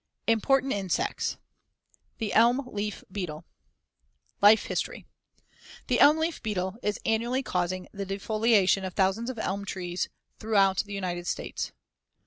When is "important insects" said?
0.25-1.37